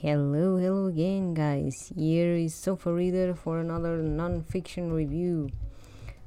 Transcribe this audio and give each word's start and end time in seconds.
Hello, 0.00 0.58
hello 0.58 0.86
again, 0.86 1.34
guys. 1.34 1.92
Here 1.96 2.36
is 2.36 2.54
Sofa 2.54 2.92
Reader 2.92 3.34
for 3.34 3.58
another 3.58 3.96
non-fiction 3.96 4.92
review. 4.92 5.50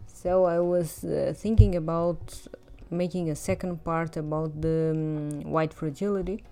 So 0.08 0.44
I 0.44 0.60
was 0.60 1.06
uh, 1.06 1.34
thinking 1.34 1.78
about 1.78 2.48
making 2.90 3.30
a 3.30 3.36
second 3.38 3.82
part 3.86 4.18
about 4.18 4.60
the 4.60 4.92
um, 4.94 5.50
White 5.50 5.74
Fragility, 5.74 6.44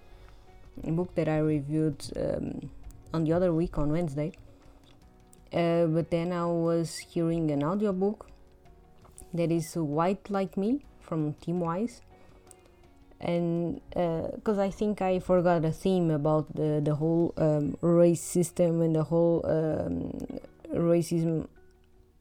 book 0.81 1.13
that 1.15 1.27
I 1.27 1.39
reviewed 1.39 2.01
um, 2.15 2.69
on 3.13 3.25
the 3.25 3.33
other 3.33 3.53
week 3.53 3.77
on 3.77 3.91
Wednesday. 3.91 4.31
Uh, 5.51 5.87
but 5.87 6.11
then 6.11 6.31
I 6.31 6.45
was 6.45 6.99
hearing 6.99 7.51
an 7.51 7.65
audiobook 7.65 8.29
that 9.33 9.51
is 9.51 9.75
White 9.75 10.29
Like 10.29 10.55
Me 10.55 10.85
from 11.01 11.33
Tim 11.41 11.59
Wise 11.59 11.99
and 13.21 13.81
because 13.91 14.57
uh, 14.57 14.63
I 14.63 14.71
think 14.71 15.01
I 15.01 15.19
forgot 15.19 15.65
a 15.65 15.71
theme 15.71 16.09
about 16.09 16.55
the 16.55 16.79
the 16.83 16.95
whole 16.95 17.33
um, 17.37 17.77
race 17.81 18.21
system 18.21 18.81
and 18.81 18.95
the 18.95 19.03
whole 19.03 19.43
um, 19.45 20.39
racism 20.73 21.47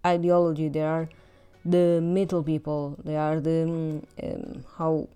ideology. 0.04 0.68
There 0.68 0.88
are 0.88 1.08
the 1.64 2.00
middle 2.00 2.42
people. 2.42 2.96
They 3.04 3.16
are 3.16 3.40
the 3.40 3.62
um, 4.22 4.64
how 4.76 5.08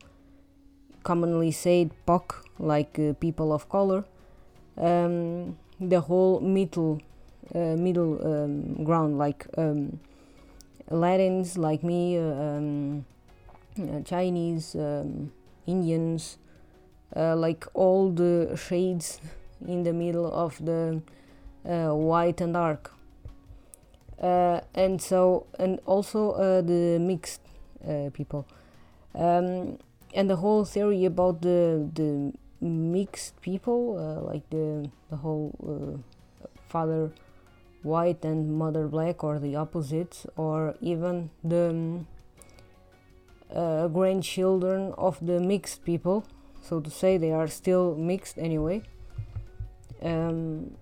commonly 1.03 1.51
said 1.51 1.91
POC, 2.07 2.33
like 2.59 2.99
uh, 2.99 3.15
people 3.15 3.53
of 3.53 3.69
color. 3.69 4.05
Um, 4.77 5.59
the 5.81 6.01
whole 6.01 6.39
middle 6.41 7.01
uh, 7.55 7.77
middle 7.77 8.25
um, 8.25 8.85
ground, 8.85 9.19
like 9.19 9.47
um, 9.59 9.99
Latins, 10.91 11.59
like 11.59 11.83
me, 11.83 12.17
uh, 12.19 12.23
uh, 13.83 14.01
Chinese. 14.05 14.77
Indians, 15.67 16.39
uh, 17.15 17.37
like 17.37 17.67
all 17.75 18.11
the 18.11 18.57
shades 18.57 19.21
in 19.67 19.83
the 19.83 19.93
middle 19.93 20.33
of 20.33 20.65
the 20.65 21.03
uh, 21.69 21.95
white 21.95 22.41
and 22.41 22.55
dark. 22.55 22.93
Uh, 24.21 24.61
and 24.75 25.03
so, 25.03 25.47
and 25.59 25.81
also 25.85 26.33
uh, 26.33 26.61
the 26.61 26.99
mixed 26.99 27.41
uh, 27.89 28.11
people. 28.13 28.47
Um, 29.15 29.79
and 30.15 30.29
the 30.31 30.37
whole 30.37 30.65
theory 30.65 31.05
about 31.05 31.43
the 31.43 31.89
the 31.95 32.33
mixed 32.61 33.41
people, 33.41 33.99
uh, 33.99 34.23
like 34.25 34.49
the 34.51 34.89
the 35.11 35.17
whole 35.17 36.03
father 36.69 37.11
white 37.83 38.25
and 38.25 38.57
mother 38.57 38.87
black, 38.87 39.25
or 39.25 39.39
the 39.39 39.57
opposites, 39.57 40.27
or 40.37 40.77
even 40.81 41.31
the 41.43 41.71
um, 41.71 42.07
uh, 43.55 43.89
grandchildren 43.89 44.95
of 44.99 45.19
the 45.25 45.41
mixed 45.41 45.85
people, 45.85 46.25
so 46.61 46.81
to 46.81 46.91
say, 46.91 47.17
they 47.17 47.33
are 47.33 47.49
still 47.49 47.97
mixed 47.97 48.39
anyway. 48.39 48.83
Um, 50.03 50.77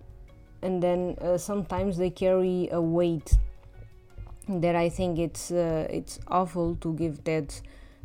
and 0.63 0.83
then 0.83 1.17
uh, 1.21 1.39
sometimes 1.39 1.97
they 1.97 2.11
carry 2.11 2.69
a 2.71 2.81
weight 2.81 3.33
that 4.49 4.75
I 4.75 4.89
think 4.89 5.19
it's 5.19 5.51
uh, 5.51 5.87
it's 5.91 6.19
awful 6.29 6.77
to 6.77 6.95
give 6.95 7.25
that 7.25 7.61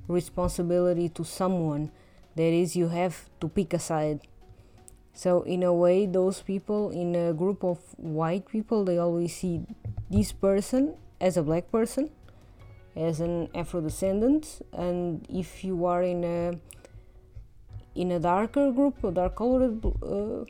responsibility 0.07 1.09
to 1.09 1.23
someone. 1.23 1.91
That 2.35 2.51
is, 2.51 2.75
you 2.75 2.89
have 2.89 3.29
to 3.39 3.47
pick 3.47 3.73
a 3.73 3.79
side. 3.79 4.21
So 5.13 5.43
in 5.43 5.63
a 5.63 5.73
way, 5.73 6.05
those 6.05 6.41
people 6.41 6.91
in 6.91 7.15
a 7.15 7.33
group 7.33 7.63
of 7.63 7.79
white 7.95 8.47
people, 8.47 8.83
they 8.83 8.97
always 8.97 9.33
see 9.33 9.65
this 10.09 10.33
person 10.33 10.95
as 11.21 11.37
a 11.37 11.43
black 11.43 11.71
person 11.71 12.09
as 12.95 13.19
an 13.19 13.49
Afro 13.53 13.81
descendant, 13.81 14.61
and 14.71 15.25
if 15.29 15.63
you 15.63 15.85
are 15.85 16.03
in 16.03 16.23
a 16.23 16.53
in 17.93 18.11
a 18.11 18.19
darker 18.19 18.71
group, 18.71 19.03
a 19.03 19.11
dark 19.11 19.35
colored 19.35 19.85
uh, 19.85 20.43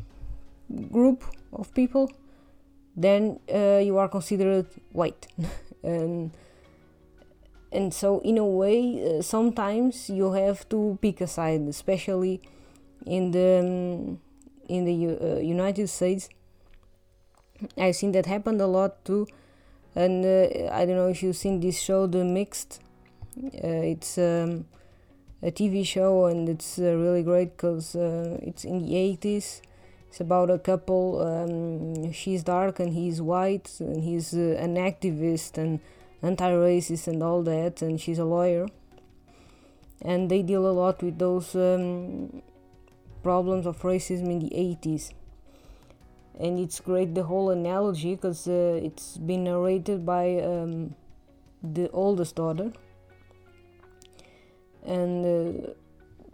group 0.91 1.23
of 1.53 1.73
people, 1.73 2.11
then 2.95 3.39
uh, 3.53 3.77
you 3.77 3.97
are 3.97 4.07
considered 4.07 4.67
white, 4.91 5.27
and 5.83 6.31
and 7.71 7.93
so 7.93 8.19
in 8.19 8.37
a 8.37 8.45
way, 8.45 9.17
uh, 9.17 9.21
sometimes 9.21 10.09
you 10.09 10.31
have 10.33 10.67
to 10.69 10.97
pick 11.01 11.21
a 11.21 11.27
side, 11.27 11.61
especially 11.67 12.41
in 13.05 13.31
the 13.31 13.59
um, 13.59 14.19
in 14.69 14.85
the 14.85 15.17
uh, 15.17 15.39
United 15.39 15.87
States. 15.87 16.29
I've 17.77 17.95
seen 17.95 18.11
that 18.11 18.25
happen 18.25 18.59
a 18.59 18.67
lot 18.67 19.05
too 19.05 19.27
and 19.95 20.25
uh, 20.25 20.69
I 20.71 20.85
don't 20.85 20.97
know 20.97 21.07
if 21.07 21.23
you've 21.23 21.37
seen 21.37 21.61
this 21.61 21.79
show, 21.79 22.05
The 22.05 22.23
Mixed. 22.23 22.81
Uh, 23.37 23.83
it's 23.93 24.17
um, 24.17 24.65
a 25.41 25.51
TV 25.51 25.85
show 25.85 26.25
and 26.25 26.47
it's 26.49 26.77
uh, 26.77 26.95
really 26.95 27.23
great 27.23 27.55
because 27.57 27.95
uh, 27.95 28.37
it's 28.41 28.65
in 28.65 28.79
the 28.79 28.93
80s. 28.93 29.61
It's 30.09 30.19
about 30.19 30.49
a 30.49 30.59
couple. 30.59 31.21
Um, 31.21 32.11
she's 32.11 32.43
dark 32.43 32.79
and 32.79 32.93
he's 32.93 33.21
white, 33.21 33.69
and 33.79 34.01
he's 34.01 34.33
uh, 34.33 34.55
an 34.57 34.75
activist 34.75 35.57
and 35.57 35.81
anti-racist 36.21 37.07
and 37.07 37.21
all 37.21 37.43
that, 37.43 37.81
and 37.81 37.99
she's 37.99 38.17
a 38.17 38.23
lawyer. 38.23 38.67
And 40.01 40.31
they 40.31 40.41
deal 40.41 40.67
a 40.67 40.71
lot 40.71 41.03
with 41.03 41.19
those 41.19 41.53
um, 41.55 42.41
problems 43.23 43.65
of 43.65 43.81
racism 43.81 44.29
in 44.31 44.39
the 44.39 44.51
80s 44.51 45.11
and 46.39 46.59
it's 46.59 46.79
great 46.79 47.15
the 47.15 47.23
whole 47.23 47.49
analogy 47.49 48.15
because 48.15 48.47
uh, 48.47 48.79
it's 48.83 49.17
been 49.17 49.45
narrated 49.45 50.05
by 50.05 50.41
um, 50.41 50.95
the 51.63 51.89
oldest 51.91 52.35
daughter. 52.35 52.71
And 54.85 55.25
uh, 55.25 55.69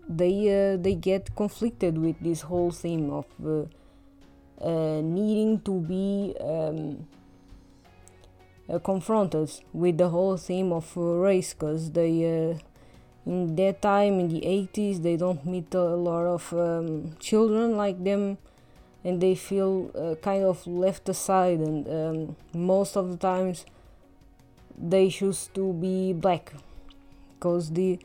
they 0.10 0.74
uh, 0.74 0.78
they 0.78 0.96
get 0.96 1.36
conflicted 1.36 1.98
with 1.98 2.20
this 2.20 2.42
whole 2.42 2.72
theme 2.72 3.12
of 3.12 3.26
uh, 3.46 3.66
uh, 4.62 5.02
needing 5.02 5.62
to 5.62 5.80
be 5.82 6.36
um, 6.42 7.08
uh, 8.70 8.80
confronted 8.80 9.50
with 9.72 9.98
the 9.98 10.10
whole 10.10 10.36
theme 10.36 10.74
of 10.74 10.98
race 10.98 11.54
because 11.54 11.92
they 11.92 12.60
in 13.26 13.56
that 13.56 13.82
time 13.82 14.20
in 14.20 14.28
the 14.30 14.42
80s 14.42 15.04
they 15.04 15.16
don't 15.16 15.46
meet 15.46 15.74
a 15.76 15.96
lot 15.96 16.26
of 16.26 16.54
um, 16.54 17.16
children 17.20 17.78
like 17.78 18.04
them 18.04 18.38
and 19.04 19.22
they 19.22 19.36
feel 19.36 19.92
uh, 19.96 20.16
kind 20.22 20.44
of 20.44 20.66
left 20.68 21.10
aside 21.10 21.60
and 21.60 21.88
um, 21.88 22.36
most 22.54 22.96
of 22.96 23.10
the 23.12 23.18
times 23.18 23.66
they 24.78 25.10
choose 25.10 25.50
to 25.54 25.74
be 25.74 26.14
black. 26.14 26.54
Because 27.34 27.72
the 27.72 28.00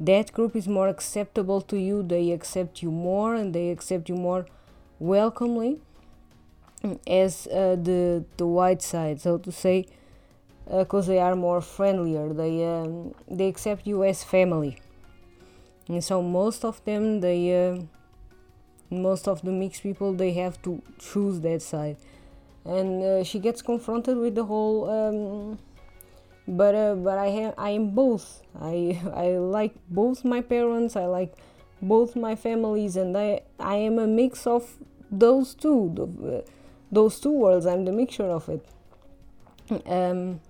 that 0.00 0.32
group 0.32 0.54
is 0.54 0.68
more 0.68 0.88
acceptable 0.88 1.60
to 1.60 1.76
you 1.76 2.04
they 2.04 2.30
accept 2.30 2.82
you 2.82 2.90
more 2.90 3.34
and 3.34 3.52
they 3.52 3.70
accept 3.70 4.08
you 4.08 4.14
more 4.14 4.46
welcomely 5.00 5.80
as 7.04 7.48
uh, 7.48 7.74
the 7.74 8.24
the 8.36 8.46
white 8.46 8.80
side 8.80 9.20
so 9.20 9.38
to 9.38 9.50
say 9.50 9.84
because 10.70 11.08
uh, 11.08 11.12
they 11.12 11.18
are 11.18 11.34
more 11.34 11.60
friendlier 11.60 12.32
they 12.32 12.64
um, 12.64 13.14
they 13.30 13.48
accept 13.48 13.86
you 13.86 14.04
as 14.04 14.22
family. 14.22 14.78
And 15.88 16.04
so 16.04 16.20
most 16.22 16.64
of 16.64 16.84
them 16.84 17.20
they 17.20 17.68
uh, 17.68 17.78
most 18.90 19.28
of 19.28 19.42
the 19.42 19.52
mixed 19.52 19.82
people 19.82 20.12
they 20.12 20.32
have 20.32 20.60
to 20.62 20.82
choose 20.98 21.40
that 21.40 21.62
side. 21.62 21.96
And 22.64 23.02
uh, 23.02 23.24
she 23.24 23.38
gets 23.38 23.62
confronted 23.62 24.16
with 24.16 24.34
the 24.34 24.44
whole 24.44 24.90
um, 24.90 25.58
but 26.46 26.74
uh, 26.74 26.94
but 26.94 27.18
I 27.18 27.52
I 27.58 27.70
am 27.70 27.90
both. 27.90 28.42
I 28.60 29.00
I 29.14 29.36
like 29.36 29.74
both 29.90 30.24
my 30.24 30.40
parents 30.40 30.96
I 30.96 31.06
like 31.06 31.34
both 31.80 32.16
my 32.16 32.34
families 32.34 32.96
and 32.96 33.16
I 33.16 33.42
I 33.58 33.76
am 33.76 33.98
a 33.98 34.06
mix 34.06 34.46
of 34.46 34.76
those 35.10 35.54
two 35.54 35.92
the, 35.94 36.38
uh, 36.38 36.42
those 36.90 37.20
two 37.20 37.32
worlds 37.32 37.66
I'm 37.66 37.84
the 37.84 37.92
mixture 37.92 38.30
of 38.30 38.48
it. 38.48 38.64
Um, 39.86 40.40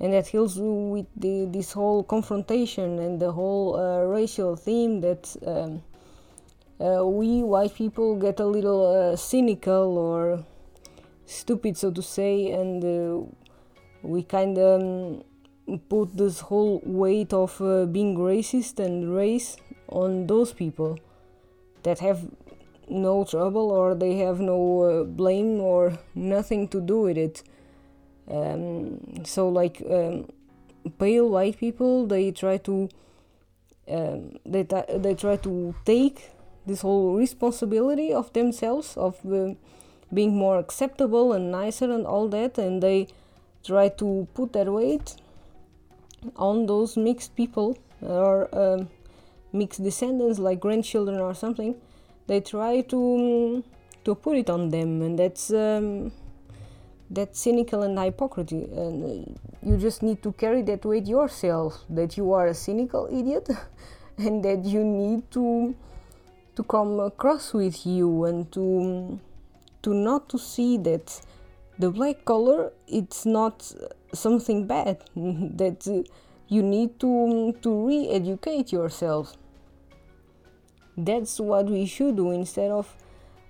and 0.00 0.12
that 0.12 0.30
deals 0.30 0.56
with 0.58 1.06
the, 1.16 1.46
this 1.46 1.72
whole 1.72 2.02
confrontation 2.04 2.98
and 2.98 3.20
the 3.20 3.32
whole 3.32 3.76
uh, 3.76 4.02
racial 4.02 4.54
theme 4.54 5.00
that 5.00 5.36
um, 5.46 5.82
we 6.78 7.42
white 7.42 7.74
people 7.74 8.16
get 8.16 8.40
a 8.40 8.46
little 8.46 9.12
uh, 9.12 9.16
cynical 9.16 9.98
or 9.98 10.44
stupid, 11.26 11.76
so 11.76 11.90
to 11.90 12.02
say, 12.02 12.50
and 12.52 12.84
uh, 12.84 13.26
we 14.02 14.22
kind 14.22 14.58
of 14.58 14.80
um, 14.80 15.78
put 15.88 16.16
this 16.16 16.40
whole 16.40 16.80
weight 16.84 17.32
of 17.32 17.60
uh, 17.60 17.84
being 17.86 18.16
racist 18.16 18.78
and 18.78 19.14
race 19.14 19.56
on 19.88 20.26
those 20.26 20.52
people 20.52 20.98
that 21.82 21.98
have 21.98 22.20
no 22.88 23.24
trouble 23.24 23.70
or 23.70 23.94
they 23.94 24.16
have 24.16 24.40
no 24.40 24.82
uh, 24.82 25.04
blame 25.04 25.60
or 25.60 25.98
nothing 26.14 26.68
to 26.68 26.80
do 26.80 27.02
with 27.02 27.18
it. 27.18 27.42
Um, 28.30 29.24
so, 29.24 29.48
like 29.48 29.82
um, 29.90 30.28
pale 30.98 31.28
white 31.28 31.58
people, 31.58 32.06
they 32.06 32.30
try 32.30 32.58
to 32.58 32.88
um, 33.88 34.38
they, 34.44 34.62
they 34.62 35.14
try 35.14 35.36
to 35.36 35.74
take 35.84 36.30
this 36.68 36.82
whole 36.82 37.16
responsibility 37.16 38.12
of 38.12 38.32
themselves 38.32 38.96
of 38.96 39.16
uh, 39.26 39.54
being 40.12 40.36
more 40.36 40.58
acceptable 40.58 41.32
and 41.32 41.50
nicer 41.50 41.90
and 41.90 42.06
all 42.06 42.28
that 42.28 42.58
and 42.58 42.82
they 42.82 43.08
try 43.64 43.88
to 43.88 44.28
put 44.34 44.52
that 44.52 44.72
weight 44.72 45.16
on 46.36 46.66
those 46.66 46.96
mixed 46.96 47.34
people 47.36 47.76
or 48.00 48.48
um, 48.56 48.88
mixed 49.52 49.82
descendants 49.82 50.38
like 50.38 50.60
grandchildren 50.60 51.18
or 51.18 51.34
something 51.34 51.74
they 52.28 52.40
try 52.40 52.82
to 52.82 53.64
to 54.04 54.14
put 54.14 54.36
it 54.36 54.48
on 54.48 54.70
them, 54.70 55.02
and 55.02 55.18
that's 55.18 55.50
um, 55.50 56.12
that's 57.10 57.40
cynical 57.40 57.82
and 57.82 57.98
hypocrisy. 57.98 58.64
And 58.64 58.96
uh, 59.04 59.68
you 59.68 59.76
just 59.76 60.02
need 60.02 60.22
to 60.22 60.32
carry 60.32 60.62
that 60.62 60.84
weight 60.84 61.06
yourself 61.06 61.84
that 61.90 62.16
you 62.16 62.32
are 62.32 62.46
a 62.46 62.54
cynical 62.54 63.08
idiot, 63.10 63.48
and 64.18 64.44
that 64.44 64.64
you 64.64 64.84
need 64.84 65.30
to 65.32 65.74
to 66.58 66.64
come 66.64 66.98
across 66.98 67.54
with 67.54 67.86
you 67.86 68.24
and 68.24 68.50
to 68.50 69.20
to 69.80 69.94
not 69.94 70.28
to 70.28 70.36
see 70.36 70.76
that 70.76 71.20
the 71.78 71.88
black 71.88 72.24
color 72.24 72.72
it's 72.88 73.24
not 73.24 73.72
something 74.12 74.66
bad 74.66 74.98
that 75.14 75.86
you 76.48 76.60
need 76.60 76.98
to 76.98 77.54
to 77.62 77.86
re-educate 77.86 78.72
yourself. 78.72 79.36
That's 80.96 81.38
what 81.38 81.66
we 81.66 81.86
should 81.86 82.16
do 82.16 82.32
instead 82.32 82.72
of 82.72 82.92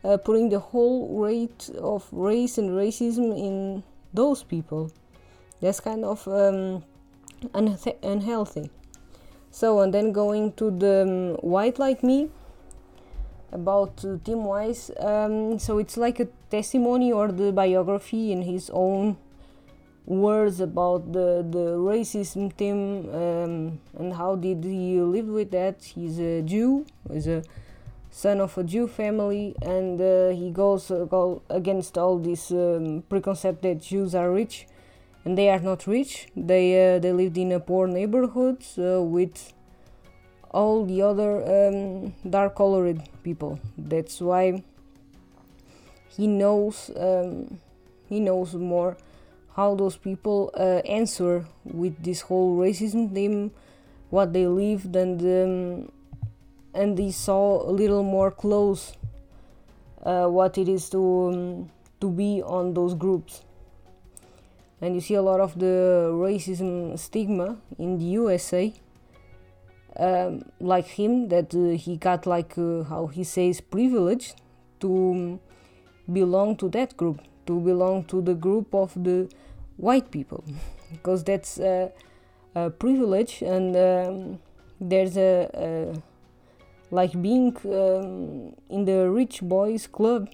uh, 0.05 0.19
putting 0.19 0.51
the 0.51 0.59
whole 0.59 1.19
rate 1.19 1.71
of 1.81 2.07
race 2.13 2.59
and 2.59 2.69
racism 2.73 3.33
in 3.33 3.83
those 4.13 4.43
people. 4.43 4.93
That's 5.63 5.81
kind 5.81 6.05
of 6.05 6.29
um, 6.29 6.85
unhealthy. 7.55 8.69
So 9.51 9.81
and 9.81 9.95
then 9.95 10.13
going 10.13 10.53
to 10.61 10.71
the 10.71 11.03
um, 11.09 11.49
white 11.49 11.79
like 11.79 12.03
me 12.03 12.29
about 13.53 14.05
uh, 14.05 14.19
Tim 14.25 14.45
Wise. 14.45 14.91
Um, 14.99 15.59
so 15.59 15.79
it's 15.79 15.97
like 15.97 16.21
a 16.21 16.29
testimony 16.51 17.13
or 17.13 17.33
the 17.33 17.53
biography 17.53 18.33
in 18.33 18.43
his 18.43 18.71
own 18.73 19.17
words 20.09 20.61
about 20.61 21.13
the, 21.13 21.47
the 21.49 21.77
racism 21.77 22.55
Tim 22.57 23.09
um, 23.15 23.81
and 23.99 24.15
how 24.15 24.37
did 24.37 24.65
he 24.65 25.01
live 25.01 25.27
with 25.27 25.51
that. 25.51 25.83
He's 25.83 26.19
a 26.19 26.43
Jew, 26.43 26.87
he's 27.13 27.27
a 27.27 27.43
son 28.11 28.41
of 28.41 28.57
a 28.57 28.65
Jew 28.65 28.89
family, 28.89 29.55
and 29.61 30.01
uh, 30.01 30.31
he 30.31 30.51
goes 30.51 30.91
uh, 30.91 31.05
go 31.05 31.43
against 31.51 31.99
all 31.99 32.19
this 32.19 32.51
um, 32.51 33.03
preconcept 33.11 33.61
that 33.63 33.83
Jews 33.83 34.15
are 34.15 34.31
rich, 34.33 34.67
and 35.25 35.37
they 35.37 35.51
are 35.51 35.61
not 35.61 35.87
rich. 35.87 36.29
They 36.35 36.95
uh, 36.95 36.99
they 37.01 37.13
lived 37.13 37.37
in 37.37 37.53
a 37.53 37.61
poor 37.61 37.87
neighborhood 37.87 38.65
uh, 38.79 39.03
with 39.03 39.53
all 40.51 40.85
the 40.85 41.03
other 41.03 41.43
um, 41.45 42.15
dark 42.29 42.57
colored 42.57 43.03
people. 43.23 43.61
That's 43.77 44.21
why 44.21 44.63
he 46.09 46.27
knows 46.27 46.91
um, 46.97 47.61
he 48.09 48.21
knows 48.21 48.55
more 48.55 48.97
how 49.55 49.75
those 49.75 49.97
people 49.97 50.51
uh, 50.55 50.81
answer 50.87 51.45
with 51.65 52.03
this 52.03 52.23
whole 52.23 52.57
racism 52.57 53.13
theme, 53.13 53.51
what 54.11 54.33
they 54.33 54.47
lived 54.47 54.95
and 54.97 55.21
um, 55.21 55.93
and 56.75 56.99
he 56.99 57.11
saw 57.11 57.69
a 57.69 57.73
little 57.73 58.03
more 58.03 58.31
close 58.31 58.93
uh, 60.05 60.27
what 60.27 60.57
it 60.59 60.69
is 60.69 60.89
to 60.91 61.31
um, 61.33 61.71
to 62.01 62.11
be 62.11 62.43
on 62.43 62.75
those 62.75 62.95
groups. 62.95 63.43
And 64.81 64.95
you 64.95 65.01
see 65.01 65.15
a 65.15 65.23
lot 65.23 65.41
of 65.41 65.59
the 65.59 66.09
racism 66.13 66.97
stigma 66.97 67.57
in 67.79 67.99
the 67.99 68.05
USA 68.05 68.73
um, 69.99 70.43
like 70.61 70.87
him 70.87 71.29
that 71.29 71.55
uh, 71.55 71.77
he 71.77 71.97
got 71.97 72.27
like 72.27 72.57
uh, 72.57 72.85
how 72.85 73.07
he 73.07 73.25
says 73.25 73.61
privilege 73.61 74.35
to 74.81 75.41
belong 76.11 76.57
to 76.57 76.69
that 76.71 76.97
group 76.97 77.21
to 77.47 77.59
belong 77.61 78.05
to 78.05 78.21
the 78.23 78.35
group 78.35 78.75
of 78.75 78.93
the 79.03 79.29
white 79.77 80.11
people. 80.11 80.45
Because 80.91 81.23
that's 81.23 81.61
uh, 81.61 81.91
a 82.55 82.71
privilege 82.71 83.43
and 83.43 83.77
um, 83.77 84.39
there's 84.81 85.19
a, 85.19 85.51
a, 85.53 86.03
like 86.91 87.21
being 87.21 87.55
um, 87.67 88.55
in 88.71 88.87
the 88.87 89.11
rich 89.11 89.43
boys 89.43 89.87
club 89.87 90.31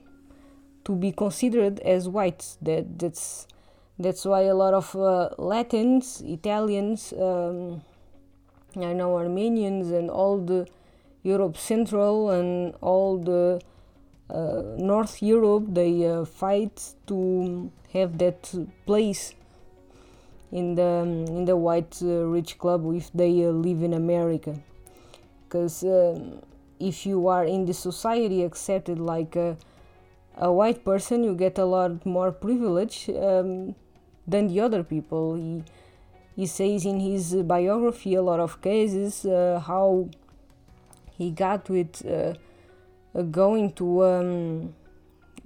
to 0.85 0.95
be 0.95 1.11
considered 1.11 1.81
as 1.81 2.09
white 2.09 2.57
that 2.63 3.01
that's 3.01 3.49
that's 3.99 4.25
why 4.25 4.43
a 4.43 4.55
lot 4.55 4.75
of 4.75 4.95
uh, 4.95 5.31
Latins 5.39 6.23
Italians 6.25 7.13
um, 7.19 7.83
I 8.83 8.93
know 8.93 9.17
Armenians 9.17 9.91
and 9.91 10.11
all 10.11 10.39
the 10.39 10.67
Europe 11.23 11.57
Central 11.57 12.31
and 12.31 12.75
all 12.81 13.19
the 13.19 13.61
uh, 14.31 14.63
North 14.79 15.23
Europe 15.23 15.67
they 15.69 16.07
uh, 16.07 16.25
fight 16.25 16.95
to 17.07 17.71
have 17.93 18.19
that 18.19 18.53
place 18.87 19.35
in 20.51 20.75
the 20.75 20.83
um, 21.03 21.25
in 21.27 21.45
the 21.45 21.57
white 21.57 21.99
uh, 22.03 22.25
rich 22.27 22.59
club 22.59 22.85
if 22.95 23.13
they 23.13 23.45
uh, 23.45 23.51
live 23.51 23.83
in 23.83 23.93
America. 23.93 24.55
Because 25.43 25.85
um, 25.85 26.41
if 26.81 27.07
you 27.07 27.29
are 27.29 27.45
in 27.45 27.67
the 27.67 27.75
society 27.75 28.43
accepted 28.43 28.99
like 28.99 29.37
a, 29.37 29.57
a, 30.37 30.53
white 30.53 30.85
person 30.85 31.23
you 31.23 31.35
get 31.35 31.59
a 31.59 31.65
lot 31.65 32.05
more 32.05 32.33
privilege 32.33 33.09
um, 33.11 33.75
than 34.27 34.49
the 34.49 34.61
other 34.61 34.83
people. 34.83 35.35
He, 35.37 35.63
he 36.37 36.47
says 36.47 36.85
in 36.85 37.01
his 37.01 37.35
biography 37.35 38.15
a 38.15 38.23
lot 38.23 38.41
of 38.41 38.61
cases 38.61 39.25
uh, 39.25 39.63
how 39.67 40.09
he 41.17 41.31
got 41.31 41.69
with 41.69 42.05
uh, 42.07 42.35
uh 43.17 43.23
going 43.23 43.73
to 43.73 44.05
um, 44.05 44.75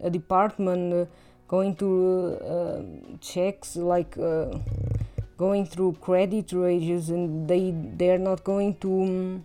a 0.03 0.11
department, 0.11 0.95
uh, 0.95 1.05
going 1.47 1.75
to 1.77 2.39
uh, 2.55 2.83
checks 3.21 3.77
like 3.77 4.17
going 5.37 5.67
through 5.67 5.93
credit 6.01 6.53
rages, 6.53 7.11
and 7.11 7.49
they 7.49 7.71
they 7.97 8.11
are 8.11 8.19
not 8.19 8.45
going 8.45 8.75
to. 8.77 9.03
Um, 9.03 9.45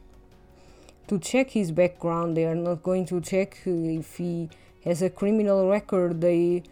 to 1.05 1.19
check 1.19 1.49
his 1.49 1.71
background, 1.71 2.37
they 2.37 2.45
are 2.45 2.55
not 2.55 2.81
going 2.81 3.05
to 3.05 3.19
check 3.19 3.57
if 3.65 4.15
he 4.15 4.49
has 4.85 5.01
a 5.01 5.09
criminal 5.09 5.69
record. 5.69 6.21
They 6.21 6.63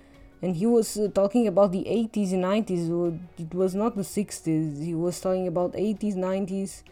and 0.41 0.55
he 0.55 0.65
was 0.65 0.97
uh, 0.97 1.07
talking 1.13 1.47
about 1.47 1.71
the 1.71 1.83
80s 1.83 2.33
and 2.33 2.43
90s 2.43 3.19
it 3.37 3.53
was 3.53 3.75
not 3.75 3.95
the 3.95 4.03
60s 4.03 4.83
he 4.83 4.95
was 4.95 5.19
talking 5.19 5.47
about 5.47 5.73
80s 5.73 6.15
90s 6.15 6.83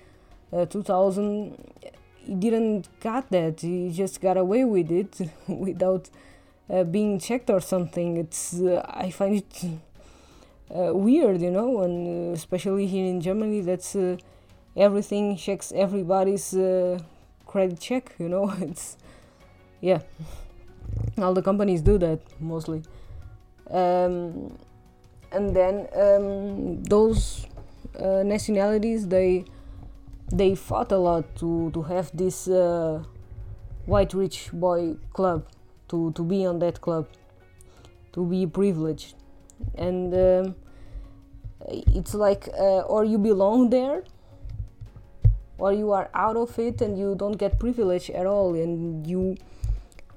uh, 0.54 0.66
2000 0.66 1.57
he 2.30 2.36
didn't 2.36 2.88
cut 3.00 3.30
that. 3.31 3.62
He 3.62 3.92
just 3.92 4.22
got 4.22 4.38
away 4.38 4.63
with 4.63 4.92
it 4.92 5.31
without 5.48 6.10
uh, 6.69 6.84
being 6.84 7.19
checked 7.19 7.50
or 7.50 7.60
something. 7.60 8.18
It's 8.18 8.60
uh, 8.60 8.86
i 8.88 9.10
find 9.10 9.38
it 9.38 9.63
uh, 10.75 10.94
weird 10.94 11.42
you 11.42 11.50
know 11.50 11.81
and 11.81 11.98
uh, 12.07 12.34
especially 12.34 12.86
here 12.86 13.06
in 13.06 13.19
germany 13.22 13.62
that's 13.62 13.96
everything 14.78 15.36
checks 15.36 15.72
everybody's 15.75 16.56
credit 17.48 17.79
check 17.79 18.13
you 18.20 18.29
know 18.29 18.53
it's 18.62 18.98
yeah. 19.82 20.01
All 21.18 21.34
the 21.34 21.41
companies 21.41 21.82
do 21.82 21.98
that 22.00 22.20
mostly 22.39 22.84
um, 23.72 24.58
and 25.32 25.56
then 25.56 25.88
um, 25.96 26.84
those 26.84 27.46
uh, 28.00 28.24
nationalities 28.24 29.08
they 29.08 29.46
they 30.32 30.56
fought 30.56 30.92
a 30.92 30.98
lot 30.98 31.24
to 31.36 31.72
to 31.72 31.82
have 31.84 32.10
this 32.14 32.48
uh, 32.48 33.04
white 33.86 34.14
rich 34.14 34.50
boy 34.54 34.96
club 35.14 35.46
to 35.88 36.12
to 36.14 36.24
be 36.24 36.46
on 36.46 36.60
that 36.60 36.82
club 36.82 37.08
to 38.14 38.26
be 38.26 38.46
privileged. 38.46 39.16
And 39.76 40.14
um, 40.14 40.56
it's 41.68 42.14
like 42.14 42.50
uh, 42.58 42.82
or 42.82 43.04
you 43.06 43.18
belong 43.18 43.70
there 43.70 44.04
or 45.58 45.74
you 45.74 45.92
are 45.92 46.10
out 46.14 46.38
of 46.38 46.58
it 46.58 46.82
and 46.82 46.98
you 46.98 47.16
don't 47.16 47.38
get 47.38 47.60
privilege 47.60 48.10
at 48.10 48.26
all. 48.26 48.56
And 48.56 49.06
you 49.06 49.38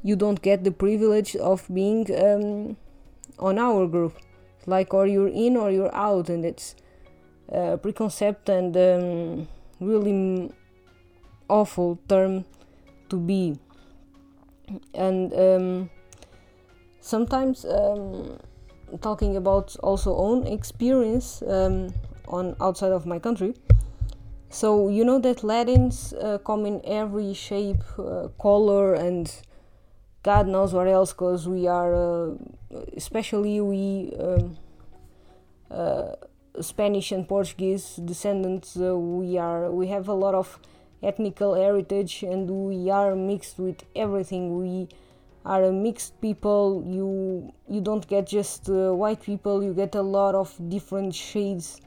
you 0.03 0.17
don't 0.17 0.41
get 0.43 0.65
the 0.65 0.71
privilege 0.71 1.37
of 1.37 1.67
being 1.73 2.07
um, 2.23 2.77
on 3.43 3.59
our 3.59 3.87
group 3.87 4.17
like 4.67 4.95
or 4.95 5.07
you're 5.07 5.29
in 5.29 5.57
or 5.57 5.71
you're 5.71 5.95
out 5.95 6.29
and 6.29 6.45
it's 6.45 6.77
a 7.49 7.77
preconcept 7.77 8.49
and 8.49 8.77
um, 8.77 9.49
really 9.81 10.51
awful 11.49 11.99
term 12.09 12.45
to 13.09 13.17
be. 13.19 13.59
And 14.95 15.35
um, 15.35 15.91
sometimes 17.01 17.65
um, 17.65 18.39
talking 19.01 19.37
about 19.37 19.77
also 19.83 20.17
own 20.17 20.47
experience 20.47 21.43
um, 21.43 21.93
on 22.29 22.57
outside 22.61 22.93
of 22.93 23.05
my 23.05 23.19
country. 23.19 23.55
So 24.49 24.89
you 24.89 25.05
know 25.05 25.19
that 25.19 25.43
latins 25.43 26.13
uh, 26.15 26.39
come 26.39 26.67
in 26.67 26.81
every 26.85 27.35
shape 27.35 27.83
uh, 27.99 28.29
color 28.41 28.95
and 28.95 29.31
God 30.23 30.47
knows 30.47 30.73
what 30.73 30.87
else, 30.87 31.13
because 31.13 31.49
we 31.49 31.67
are, 31.67 31.95
uh, 31.95 32.35
especially 32.97 33.61
we 33.61 34.15
um, 34.21 34.57
uh, 35.71 36.13
Spanish 36.61 37.11
and 37.11 37.27
Portuguese 37.27 37.97
descendants, 37.97 38.77
uh, 38.77 38.97
we 38.97 39.37
are 39.37 39.71
we 39.73 39.89
have 39.89 40.07
a 40.07 40.15
lot 40.15 40.35
of 40.35 40.61
ethnical 41.03 41.55
heritage, 41.55 42.23
and 42.23 42.49
we 42.49 42.89
are 42.89 43.17
mixed 43.17 43.59
with 43.59 43.83
everything. 43.97 44.61
We 44.61 44.89
are 45.45 45.65
a 45.65 45.73
mixed 45.73 46.21
people. 46.21 46.85
You 46.87 47.53
you 47.69 47.81
don't 47.81 48.07
get 48.07 48.29
just 48.29 48.69
white 48.69 49.23
people. 49.23 49.65
You 49.65 49.75
get 49.75 49.97
a 49.97 50.03
lot 50.03 50.37
of 50.37 50.55
different 50.69 51.17
shades 51.17 51.81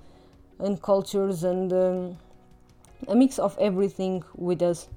and 0.60 0.82
cultures 0.82 1.46
and 1.46 1.72
um, 1.72 2.18
a 3.08 3.16
mix 3.16 3.40
of 3.40 3.58
everything 3.60 4.24
with 4.36 4.62
us. 4.62 4.90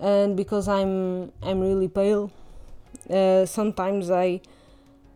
And 0.00 0.36
because 0.36 0.68
I'm 0.68 1.32
I'm 1.42 1.60
really 1.60 1.88
pale 1.88 2.30
uh, 3.10 3.46
sometimes 3.46 4.10
I 4.10 4.40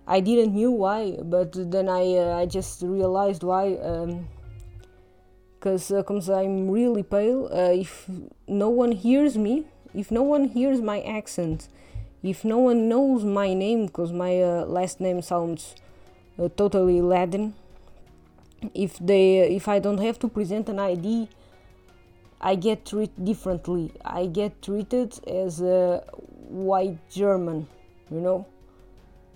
I 0.07 0.21
didn't 0.21 0.55
knew 0.55 0.71
why, 0.71 1.19
but 1.23 1.52
then 1.71 1.88
I 1.88 2.14
uh, 2.16 2.38
I 2.38 2.47
just 2.47 2.83
realized 2.83 3.43
why. 3.43 3.76
Because 5.59 5.90
um, 5.90 6.21
uh, 6.28 6.35
I'm 6.35 6.71
really 6.71 7.02
pale, 7.02 7.49
uh, 7.52 7.73
if 7.73 8.09
no 8.47 8.69
one 8.69 8.93
hears 8.93 9.37
me, 9.37 9.64
if 9.95 10.11
no 10.11 10.23
one 10.23 10.45
hears 10.49 10.81
my 10.81 11.00
accent, 11.02 11.69
if 12.23 12.45
no 12.45 12.59
one 12.59 12.88
knows 12.88 13.25
my 13.25 13.55
name, 13.55 13.87
because 13.87 14.12
my 14.12 14.40
uh, 14.40 14.64
last 14.66 15.00
name 15.00 15.23
sounds 15.23 15.75
totally 16.57 17.00
Latin, 17.00 17.55
if 18.75 18.99
they 18.99 19.40
if 19.55 19.69
I 19.69 19.78
don't 19.78 19.99
have 19.99 20.19
to 20.21 20.28
present 20.28 20.69
an 20.69 20.78
ID, 20.78 21.28
I 22.40 22.55
get 22.55 22.87
treated 22.87 23.25
differently. 23.25 23.93
I 24.05 24.26
get 24.26 24.62
treated 24.62 25.19
as 25.26 25.61
a 25.61 26.05
white 26.49 26.99
German, 27.11 27.69
you 28.11 28.21
know? 28.21 28.47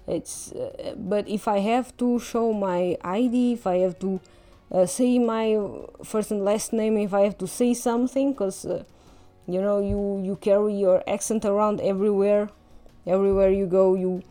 It's 0.07 0.53
uh, 0.53 0.95
but 0.97 1.29
if 1.29 1.47
i 1.47 1.59
have 1.59 1.97
to 1.99 2.19
show 2.19 2.53
my 2.53 2.97
id 3.05 3.53
if 3.53 3.67
i 3.67 3.77
have 3.77 3.99
to 4.01 4.21
uh, 4.73 4.87
say 4.87 5.19
my 5.19 5.57
first 6.03 6.33
and 6.33 6.45
last 6.45 6.73
name 6.73 6.97
if 6.97 7.15
i 7.15 7.21
have 7.21 7.39
to 7.39 7.47
say 7.47 7.75
something 7.75 8.33
because 8.33 8.65
uh, 8.65 8.83
you 9.47 9.61
know 9.61 9.79
you 9.79 10.21
you 10.25 10.37
carry 10.37 10.75
your 10.75 11.03
accent 11.09 11.45
around 11.45 11.81
everywhere. 11.81 12.49
Everywhere 13.07 13.51
you 13.51 13.67
go 13.67 13.95
you 13.95 14.23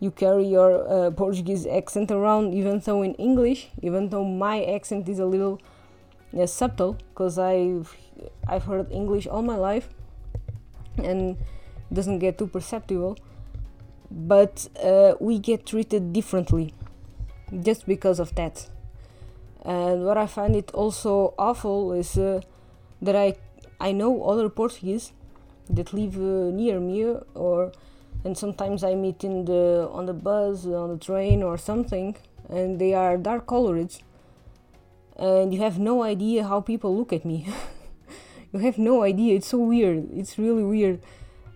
you 0.00 0.10
carry 0.10 0.44
your 0.44 0.70
uh, 0.90 1.10
portuguese 1.12 1.64
accent 1.66 2.10
around 2.10 2.52
even 2.52 2.80
though 2.80 3.02
in 3.02 3.14
english 3.14 3.68
even 3.80 4.10
though 4.10 4.24
my 4.24 4.64
accent 4.64 5.08
is 5.08 5.20
a 5.20 5.24
little 5.24 5.60
uh, 6.36 6.44
subtle 6.44 6.98
because 7.08 7.38
i've 7.38 7.96
i've 8.48 8.64
heard 8.64 8.90
english 8.90 9.26
all 9.28 9.42
my 9.42 9.54
life 9.56 9.88
and 10.98 11.38
doesn't 11.92 12.18
get 12.18 12.36
too 12.36 12.48
perceptible 12.48 13.16
but 14.10 14.68
uh, 14.82 15.14
we 15.20 15.38
get 15.38 15.66
treated 15.66 16.12
differently 16.12 16.74
just 17.62 17.86
because 17.86 18.18
of 18.20 18.34
that. 18.34 18.68
And 19.64 20.04
what 20.04 20.18
I 20.18 20.26
find 20.26 20.54
it 20.54 20.70
also 20.72 21.34
awful 21.38 21.92
is 21.92 22.18
uh, 22.18 22.40
that 23.00 23.16
I 23.16 23.36
I 23.80 23.92
know 23.92 24.24
other 24.24 24.48
Portuguese 24.48 25.12
that 25.70 25.92
live 25.92 26.16
uh, 26.16 26.50
near 26.50 26.80
me 26.80 27.04
or 27.34 27.72
and 28.24 28.36
sometimes 28.36 28.84
I 28.84 28.94
meet 28.94 29.24
in 29.24 29.44
the 29.46 29.88
on 29.90 30.06
the 30.06 30.12
bus 30.12 30.66
on 30.66 30.90
the 30.90 30.98
train 30.98 31.42
or 31.42 31.56
something 31.56 32.16
and 32.48 32.78
they 32.78 32.92
are 32.94 33.16
dark 33.16 33.46
colored 33.46 33.92
and 35.16 35.54
you 35.54 35.60
have 35.60 35.78
no 35.78 36.02
idea 36.02 36.44
how 36.44 36.60
people 36.60 36.96
look 36.96 37.12
at 37.12 37.24
me. 37.24 37.46
You 38.54 38.60
have 38.60 38.78
no 38.78 39.02
idea. 39.02 39.34
It's 39.34 39.48
so 39.48 39.58
weird. 39.58 40.10
It's 40.14 40.38
really 40.38 40.62
weird. 40.62 41.00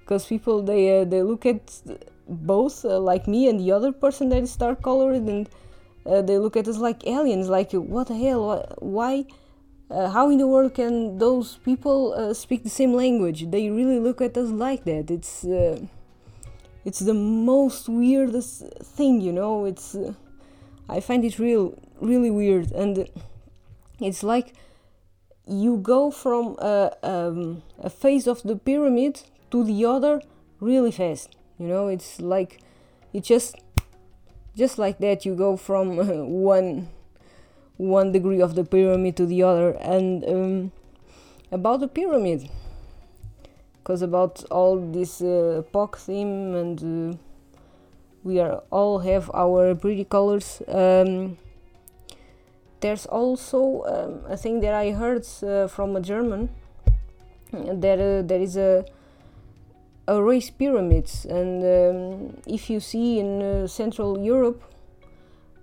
Because 0.00 0.26
people 0.26 0.62
they 0.64 1.00
uh, 1.00 1.05
they 1.05 1.23
look 1.23 1.47
at 1.47 1.81
both 2.28 2.85
uh, 2.85 2.99
like 2.99 3.26
me 3.26 3.49
and 3.49 3.58
the 3.61 3.73
other 3.73 3.92
person 3.92 4.28
that 4.28 4.42
is 4.42 4.54
dark 4.56 4.82
colored 4.82 5.16
and 5.16 5.49
uh, 6.06 6.23
they 6.23 6.38
look 6.38 6.56
at 6.56 6.68
us 6.68 6.78
like 6.78 7.06
aliens 7.06 7.49
like 7.49 7.73
what 7.73 8.08
the 8.08 8.16
hell 8.16 8.64
why 8.78 9.25
uh, 9.90 10.11
how 10.11 10.30
in 10.30 10.38
the 10.38 10.47
world 10.47 10.75
can 10.75 11.18
those 11.18 11.56
people 11.64 12.12
uh, 12.12 12.35
speak 12.35 12.62
the 12.62 12.68
same 12.68 12.92
language? 12.92 13.50
They 13.50 13.70
really 13.70 13.99
look 13.99 14.20
at 14.20 14.37
us 14.37 14.50
like 14.50 14.85
that. 14.85 15.11
It's 15.11 15.44
uh, 15.44 15.80
it's 16.85 16.99
the 16.99 17.14
most 17.14 17.88
weirdest 17.88 18.64
thing 18.82 19.23
you 19.23 19.32
know? 19.32 19.64
It's 19.64 19.94
uh, 19.94 20.12
i 20.88 21.00
find 21.00 21.25
it 21.25 21.38
real 21.38 21.75
really 22.00 22.30
weird 22.30 22.73
and 22.73 23.08
it's 24.00 24.23
like 24.23 24.54
you 25.47 25.76
go 25.76 26.11
from 26.11 26.56
a, 26.58 26.97
um, 27.02 27.62
a 27.78 27.90
face 27.90 28.26
of 28.26 28.42
the 28.42 28.56
pyramid 28.56 29.23
to 29.50 29.64
the 29.64 29.85
other 29.85 30.20
really 30.61 30.90
fast 30.90 31.37
you 31.59 31.67
know 31.67 31.88
it's 31.88 32.21
like 32.21 32.61
it 33.12 33.25
just 33.25 33.57
just 34.57 34.79
like 34.79 34.99
that 34.99 35.25
you 35.25 35.35
go 35.35 35.57
from 35.57 35.99
uh, 35.99 36.05
one 36.25 36.88
one 37.79 38.11
degree 38.12 38.41
of 38.41 38.55
the 38.55 38.65
pyramid 38.65 39.17
to 39.17 39.25
the 39.25 39.43
other. 39.43 39.71
And 39.81 40.25
um, 40.25 40.73
about 41.50 41.81
the 41.81 41.88
pyramid 41.88 42.50
because 43.79 44.03
about 44.03 44.45
all 44.50 44.79
this 44.79 45.23
uh, 45.23 45.62
theme 45.97 46.55
and 46.55 47.15
uh, 47.15 47.17
we 48.23 48.38
are 48.41 48.62
all 48.71 48.99
have 48.99 49.31
our 49.33 49.75
pretty 49.75 50.05
colors. 50.05 50.61
Um, 50.69 51.38
there's 52.81 53.07
also 53.07 53.85
um, 53.87 54.31
a 54.31 54.37
thing 54.37 54.61
that 54.61 54.75
I 54.75 54.91
heard 54.91 55.27
uh, 55.43 55.69
from 55.69 55.97
a 55.97 56.00
German 56.00 56.50
that 57.53 57.99
uh, 57.99 58.23
there 58.23 58.41
is 58.41 58.57
a 58.57 58.85
race 60.17 60.50
pyramids. 60.50 61.25
And 61.27 61.62
um, 61.62 62.43
if 62.47 62.71
you 62.71 62.81
see 62.81 63.19
in 63.19 63.43
uh, 63.43 63.67
central 63.67 64.19
europe 64.19 64.62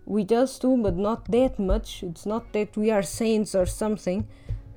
we 0.06 0.24
does 0.24 0.60
too 0.60 0.78
but 0.78 0.96
not 0.96 1.32
that 1.32 1.58
much. 1.58 2.04
It's 2.04 2.26
not 2.26 2.54
that 2.54 2.78
we 2.78 2.92
are 2.92 3.02
saints 3.02 3.56
or 3.56 3.66
something. 3.66 4.28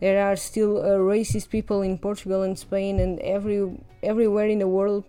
There 0.00 0.24
are 0.24 0.36
still 0.36 0.78
uh, 0.78 0.98
racist 0.98 1.50
people 1.50 1.82
in 1.82 1.98
portugal 1.98 2.42
and 2.42 2.58
spain 2.58 2.98
and 2.98 3.20
every 3.20 3.76
everywhere 4.02 4.48
in 4.48 4.58
the 4.58 4.68
world. 4.68 5.04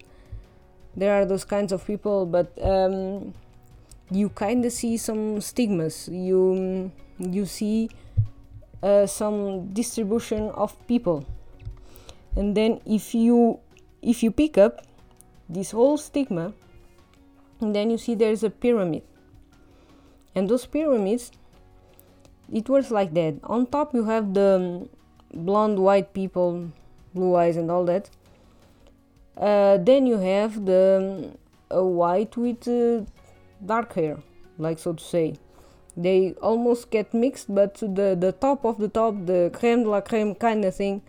There 0.95 1.13
are 1.13 1.25
those 1.25 1.45
kinds 1.45 1.71
of 1.71 1.85
people 1.85 2.25
but 2.25 2.51
um, 2.61 3.33
you 4.11 4.29
kind 4.29 4.65
of 4.65 4.71
see 4.71 4.97
some 4.97 5.39
stigmas. 5.39 6.09
You 6.11 6.91
you 7.17 7.45
see 7.45 7.89
uh, 8.83 9.05
some 9.05 9.67
distribution 9.73 10.49
of 10.51 10.75
people. 10.87 11.25
And 12.35 12.55
then 12.55 12.81
if 12.85 13.13
you 13.15 13.59
if 14.01 14.23
you 14.23 14.31
pick 14.31 14.57
up 14.57 14.85
this 15.47 15.71
whole 15.71 15.97
stigma, 15.97 16.53
then 17.59 17.89
you 17.89 17.97
see 17.97 18.15
there's 18.15 18.43
a 18.43 18.49
pyramid. 18.49 19.03
And 20.35 20.49
those 20.49 20.65
pyramids, 20.65 21.31
it 22.51 22.69
works 22.69 22.91
like 22.91 23.13
that. 23.13 23.35
On 23.43 23.65
top, 23.65 23.93
you 23.93 24.05
have 24.05 24.33
the 24.33 24.87
blonde 25.33 25.79
white 25.79 26.13
people, 26.13 26.71
blue 27.13 27.35
eyes, 27.35 27.57
and 27.57 27.69
all 27.69 27.85
that. 27.85 28.09
Uh, 29.35 29.77
then 29.77 30.05
you 30.05 30.17
have 30.17 30.65
the 30.65 31.31
a 31.71 31.83
white 31.83 32.35
with 32.35 32.67
uh, 32.67 33.05
dark 33.65 33.93
hair, 33.93 34.17
like 34.57 34.79
so 34.79 34.93
to 34.93 35.03
say. 35.03 35.35
They 35.95 36.33
almost 36.41 36.89
get 36.91 37.13
mixed, 37.13 37.53
but 37.53 37.75
the, 37.75 38.15
the 38.19 38.35
top 38.39 38.65
of 38.65 38.77
the 38.77 38.87
top, 38.87 39.25
the 39.25 39.51
creme 39.53 39.83
de 39.83 39.89
la 39.89 40.01
creme 40.01 40.33
kind 40.35 40.63
of 40.65 40.75
thing, 40.75 41.01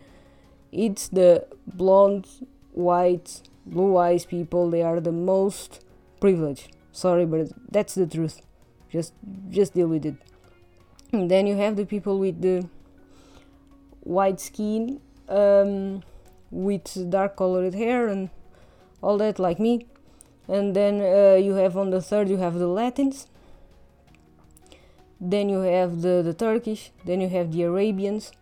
it's 0.73 1.09
the 1.09 1.47
blonde 1.67 2.27
white, 2.73 3.43
blue 3.67 3.97
eyes 3.97 4.25
people, 4.25 4.71
they 4.71 4.83
are 4.83 5.01
the 5.01 5.13
most 5.13 5.85
privileged. 6.21 6.77
Sorry, 6.93 7.25
but 7.25 7.49
that's 7.71 7.95
the 7.95 8.07
truth. 8.07 8.41
Just 8.91 9.15
just 9.51 9.75
deal 9.75 9.89
with 9.89 10.05
it. 10.05 10.17
And 11.13 11.31
then 11.31 11.47
you 11.47 11.57
have 11.57 11.77
the 11.77 11.87
people 11.87 12.19
with 12.19 12.41
the 12.41 12.69
white 14.01 14.41
skin, 14.41 15.01
um, 15.29 16.03
with 16.51 17.11
dark 17.11 17.37
colored 17.37 17.75
hair 17.75 18.09
and 18.09 18.31
all 19.03 19.19
that, 19.19 19.39
like 19.39 19.59
me. 19.59 19.87
And 20.49 20.75
then 20.75 21.01
uh, 21.01 21.37
you 21.37 21.55
have 21.55 21.77
on 21.77 21.91
the 21.91 22.03
third, 22.03 22.29
you 22.29 22.39
have 22.39 22.55
the 22.55 22.67
Latins. 22.67 23.27
Then 25.21 25.49
you 25.49 25.61
have 25.61 26.03
the, 26.03 26.23
the 26.23 26.35
Turkish. 26.35 26.91
Then 27.05 27.21
you 27.21 27.29
have 27.29 27.53
the 27.53 27.63
Arabians. 27.65 28.33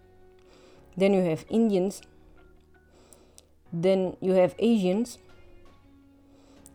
Then 0.97 1.13
you 1.13 1.23
have 1.23 1.45
Indians 1.49 2.03
then 3.73 4.17
you 4.21 4.33
have 4.33 4.55
Asians, 4.59 5.19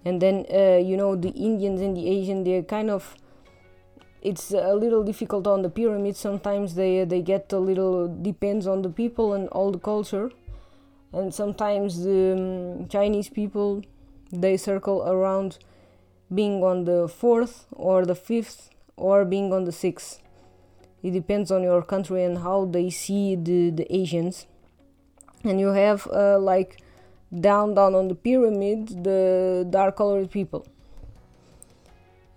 and 0.06 0.22
then 0.22 0.46
uh, 0.54 0.78
you 0.78 0.98
know 0.98 1.16
the 1.16 1.30
Indians 1.30 1.82
and 1.82 1.96
the 1.96 2.08
Asian. 2.10 2.44
They're 2.44 2.64
kind 2.64 2.90
of 2.90 3.16
it's 4.22 4.52
a 4.52 4.74
little 4.74 5.04
difficult 5.04 5.48
on 5.48 5.62
the 5.62 5.70
pyramid. 5.70 6.16
Sometimes 6.16 6.76
they 6.76 7.04
they 7.06 7.22
get 7.22 7.52
a 7.54 7.60
little 7.60 8.08
depends 8.08 8.68
on 8.68 8.82
the 8.82 8.90
people 8.90 9.34
and 9.34 9.48
all 9.50 9.72
the 9.72 9.80
culture, 9.80 10.32
and 11.12 11.34
sometimes 11.34 12.04
the 12.04 12.34
um, 12.34 12.88
Chinese 12.88 13.30
people 13.30 13.84
they 14.32 14.58
circle 14.58 15.04
around 15.08 15.60
being 16.34 16.64
on 16.64 16.86
the 16.86 17.08
fourth 17.08 17.66
or 17.72 18.06
the 18.06 18.16
fifth 18.16 18.70
or 18.96 19.26
being 19.26 19.54
on 19.54 19.66
the 19.66 19.72
sixth. 19.72 20.22
It 21.04 21.12
depends 21.12 21.52
on 21.52 21.64
your 21.64 21.82
country 21.82 22.24
and 22.24 22.40
how 22.40 22.66
they 22.66 22.90
see 22.90 23.36
the, 23.36 23.70
the 23.70 23.86
Asians. 23.94 24.48
And 25.44 25.60
you 25.60 25.68
have 25.68 26.08
uh, 26.08 26.40
like 26.40 26.82
down 27.40 27.74
down 27.74 27.96
on 27.96 28.08
the 28.08 28.16
pyramid 28.16 29.04
the 29.04 29.66
dark 29.70 29.98
colored 29.98 30.30
people. 30.32 30.66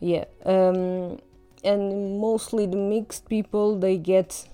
Yeah 0.00 0.24
um, 0.44 1.18
and 1.64 2.20
mostly 2.20 2.66
the 2.66 2.76
mixed 2.76 3.28
people 3.28 3.78
they 3.78 3.96
get 3.96 4.48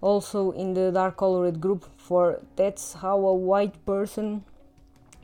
also 0.00 0.52
in 0.52 0.74
the 0.74 0.90
dark 0.92 1.16
colored 1.16 1.60
group 1.60 1.84
for 1.96 2.40
that's 2.56 2.94
how 2.94 3.18
a 3.18 3.34
white 3.34 3.84
person 3.84 4.44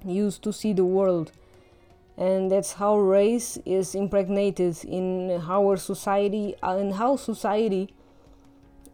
used 0.04 0.42
to 0.42 0.52
see 0.52 0.72
the 0.72 0.84
world. 0.84 1.32
And 2.16 2.50
that's 2.50 2.74
how 2.74 2.96
race 2.96 3.58
is 3.64 3.94
impregnated 3.94 4.84
in 4.84 5.30
our 5.48 5.76
society 5.76 6.54
and 6.62 6.94
how 6.94 7.16
society 7.16 7.92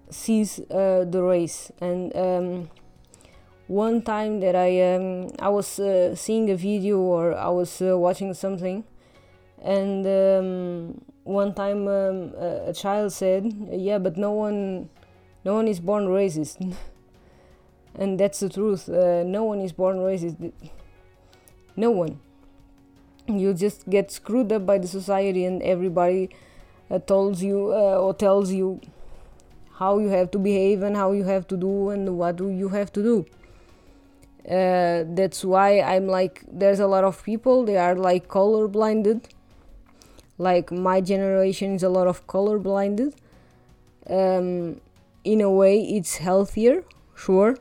sees 0.09 0.59
uh, 0.71 1.05
the 1.09 1.23
race. 1.23 1.71
And 1.81 2.17
um, 2.17 2.71
one 3.71 4.03
time 4.03 4.41
that 4.41 4.57
I 4.57 4.95
um, 4.95 5.31
I 5.39 5.49
was 5.49 5.79
uh, 5.79 6.17
seeing 6.17 6.51
a 6.51 6.57
video 6.57 6.99
or 6.99 7.37
I 7.37 7.49
was 7.51 7.81
uh, 7.81 7.97
watching 7.97 8.35
something, 8.35 8.83
and 9.63 10.05
um, 10.05 11.01
one 11.23 11.55
time 11.55 11.87
um, 11.87 12.35
a, 12.37 12.73
child 12.75 13.13
said, 13.13 13.47
"Yeah, 13.71 13.99
but 13.99 14.17
no 14.17 14.33
one, 14.33 14.91
no 15.45 15.55
one 15.55 15.69
is 15.69 15.79
born 15.79 16.09
racist," 16.09 16.59
and 17.95 18.19
that's 18.19 18.41
the 18.41 18.49
truth. 18.49 18.89
Uh, 18.89 19.23
no 19.23 19.45
one 19.45 19.61
is 19.61 19.71
born 19.71 19.99
racist. 19.99 20.53
No 21.77 21.93
one. 21.93 22.19
You 23.29 23.55
just 23.55 23.89
get 23.89 24.11
screwed 24.11 24.51
up 24.51 24.67
by 24.67 24.79
the 24.79 24.89
society, 24.89 25.45
and 25.45 25.63
everybody 25.63 26.31
uh, 26.91 26.99
tells 26.99 27.41
you 27.41 27.71
uh, 27.73 28.03
or 28.03 28.15
tells 28.15 28.51
you 28.51 28.81
how 29.79 30.01
you 30.01 30.09
have 30.09 30.33
to 30.33 30.41
behave 30.41 30.83
and 30.83 30.97
how 30.97 31.13
you 31.13 31.23
have 31.23 31.47
to 31.47 31.57
do 31.57 31.91
and 31.91 32.19
what 32.19 32.41
you 32.41 32.69
have 32.71 32.93
to 32.95 33.03
do 33.05 33.27
uh, 34.51 35.05
that's 35.15 35.45
why 35.45 35.81
i'm 35.81 36.07
like 36.07 36.43
there's 36.51 36.81
a 36.81 36.87
lot 36.87 37.05
of 37.05 37.23
people 37.25 37.65
they 37.65 37.77
are 37.77 37.95
like 37.95 38.29
color 38.29 38.67
blinded 38.67 39.29
like 40.39 40.73
my 40.73 41.01
generation 41.01 41.75
is 41.75 41.83
a 41.83 41.89
lot 41.89 42.07
of 42.07 42.27
color 42.27 42.59
blinded 42.59 43.15
um, 44.09 44.81
in 45.25 45.41
a 45.41 45.51
way 45.51 45.81
it's 45.81 46.17
healthier 46.17 46.83
sure. 47.21 47.57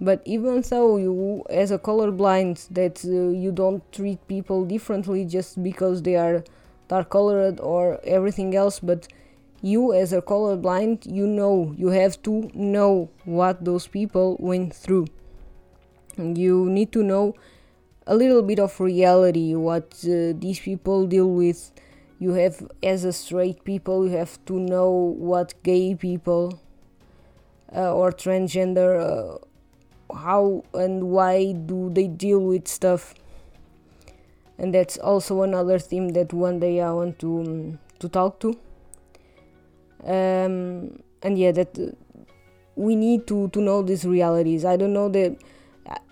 But 0.00 0.22
even 0.24 0.62
though 0.62 0.96
you 0.96 1.44
as 1.50 1.70
a 1.70 1.78
color 1.78 2.10
blind 2.10 2.68
that 2.70 3.04
uh, 3.04 3.34
you 3.44 3.50
don't 3.52 3.82
treat 3.92 4.26
people 4.28 4.64
differently 4.64 5.24
just 5.24 5.62
because 5.62 6.02
they 6.02 6.16
are 6.16 6.44
dark 6.88 7.10
colored 7.10 7.58
or 7.60 8.00
everything 8.04 8.54
else. 8.54 8.78
But 8.78 9.08
you 9.60 9.92
as 9.92 10.12
a 10.12 10.22
color 10.22 10.56
blind 10.56 11.04
you 11.04 11.26
know 11.26 11.74
you 11.76 11.88
have 11.88 12.22
to 12.22 12.48
know 12.54 13.10
what 13.24 13.64
those 13.64 13.88
people 13.88 14.36
went 14.38 14.72
through 14.72 15.06
you 16.18 16.68
need 16.68 16.92
to 16.92 17.02
know 17.02 17.34
a 18.06 18.16
little 18.16 18.42
bit 18.42 18.58
of 18.58 18.80
reality 18.80 19.54
what 19.54 19.94
uh, 20.04 20.32
these 20.36 20.58
people 20.58 21.06
deal 21.06 21.30
with. 21.30 21.70
You 22.18 22.32
have 22.32 22.66
as 22.82 23.04
a 23.04 23.12
straight 23.12 23.62
people 23.64 24.04
you 24.04 24.16
have 24.16 24.44
to 24.46 24.58
know 24.58 24.90
what 24.90 25.54
gay 25.62 25.94
people 25.94 26.60
uh, 27.74 27.94
or 27.94 28.10
transgender 28.10 28.98
uh, 28.98 29.38
how 30.14 30.64
and 30.74 31.10
why 31.10 31.52
do 31.52 31.90
they 31.92 32.08
deal 32.08 32.40
with 32.40 32.66
stuff. 32.66 33.14
And 34.56 34.74
that's 34.74 34.96
also 34.96 35.42
another 35.42 35.78
theme 35.78 36.08
that 36.10 36.32
one 36.32 36.58
day 36.58 36.80
i 36.80 36.90
want 36.90 37.18
to 37.20 37.40
um, 37.40 37.78
to 38.00 38.08
talk 38.08 38.40
to. 38.40 38.58
Um, 40.04 41.02
and 41.22 41.36
yeah 41.36 41.52
that 41.52 41.78
uh, 41.78 41.90
we 42.74 42.96
need 42.96 43.26
to 43.26 43.48
to 43.48 43.60
know 43.60 43.82
these 43.82 44.04
realities. 44.04 44.64
I 44.64 44.76
don't 44.76 44.92
know 44.92 45.08
that 45.10 45.36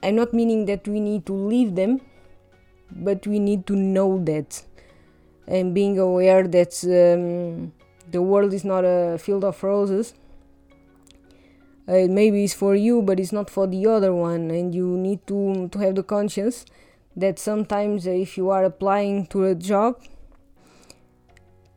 I'm 0.03 0.17
not 0.17 0.33
meaning 0.33 0.67
that 0.67 0.87
we 0.89 1.01
need 1.01 1.27
to 1.27 1.33
leave 1.33 1.75
them, 1.75 2.01
but 2.91 3.27
we 3.27 3.39
need 3.39 3.67
to 3.67 3.77
know 3.77 4.23
that 4.25 4.63
and 5.47 5.75
being 5.75 5.99
aware 5.99 6.47
that 6.47 6.73
um, 6.85 7.73
the 8.11 8.23
world 8.23 8.53
is 8.53 8.65
not 8.65 8.85
a 8.85 9.19
field 9.19 9.45
of 9.45 9.63
roses. 9.63 10.15
Uh, 11.89 12.07
maybe 12.09 12.45
it's 12.45 12.55
for 12.55 12.75
you, 12.75 13.01
but 13.01 13.21
it's 13.21 13.33
not 13.33 13.49
for 13.49 13.67
the 13.67 13.87
other 13.87 14.13
one, 14.13 14.51
and 14.51 14.75
you 14.75 14.97
need 14.97 15.25
to 15.29 15.69
to 15.69 15.79
have 15.79 15.95
the 15.95 16.03
conscience 16.03 16.65
that 17.15 17.39
sometimes 17.39 18.07
if 18.07 18.37
you 18.37 18.51
are 18.51 18.65
applying 18.65 19.27
to 19.29 19.45
a 19.45 19.55
job, 19.55 20.03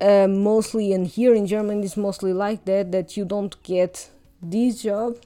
uh, 0.01 0.27
mostly 0.27 0.93
and 0.93 1.07
here 1.07 1.33
in 1.33 1.45
Germany 1.45 1.83
it's 1.85 1.97
mostly 1.97 2.33
like 2.33 2.65
that 2.65 2.91
that 2.91 3.17
you 3.17 3.25
don't 3.25 3.61
get 3.63 4.09
this 4.41 4.81
job 4.81 5.17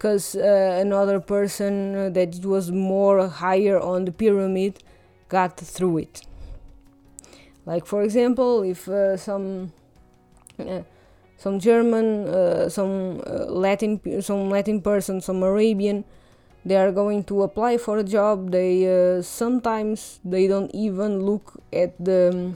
because 0.00 0.34
uh, 0.34 0.78
another 0.80 1.20
person 1.20 1.94
uh, 1.94 2.08
that 2.08 2.42
was 2.42 2.70
more 2.72 3.28
higher 3.28 3.78
on 3.78 4.06
the 4.06 4.10
pyramid 4.10 4.82
got 5.28 5.58
through 5.58 5.98
it. 5.98 6.22
Like 7.66 7.84
for 7.84 8.02
example 8.02 8.62
if 8.62 8.88
uh, 8.88 9.18
some 9.18 9.74
uh, 10.58 10.80
some 11.36 11.60
german 11.60 12.26
uh, 12.28 12.70
some 12.70 13.20
uh, 13.26 13.44
latin 13.44 14.00
some 14.22 14.48
latin 14.48 14.80
person 14.80 15.20
some 15.20 15.42
arabian 15.42 16.04
they 16.64 16.76
are 16.76 16.92
going 16.92 17.22
to 17.24 17.42
apply 17.42 17.76
for 17.76 17.98
a 17.98 18.04
job 18.04 18.50
they 18.52 19.20
sometimes 19.22 20.20
they 20.24 20.46
don't 20.48 20.70
even 20.74 21.20
look 21.20 21.60
at 21.72 21.92
the 22.02 22.54